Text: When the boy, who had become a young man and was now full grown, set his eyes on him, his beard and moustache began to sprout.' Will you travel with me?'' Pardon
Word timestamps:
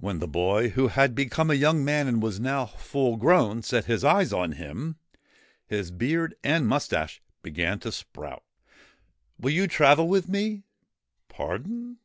When 0.00 0.18
the 0.18 0.26
boy, 0.26 0.70
who 0.70 0.88
had 0.88 1.14
become 1.14 1.52
a 1.52 1.54
young 1.54 1.84
man 1.84 2.08
and 2.08 2.20
was 2.20 2.40
now 2.40 2.66
full 2.66 3.16
grown, 3.16 3.62
set 3.62 3.84
his 3.84 4.02
eyes 4.02 4.32
on 4.32 4.50
him, 4.58 4.96
his 5.68 5.92
beard 5.92 6.34
and 6.42 6.66
moustache 6.66 7.22
began 7.42 7.78
to 7.78 7.92
sprout.' 7.92 8.42
Will 9.40 9.52
you 9.52 9.68
travel 9.68 10.08
with 10.08 10.28
me?'' 10.28 10.64
Pardon 11.28 11.98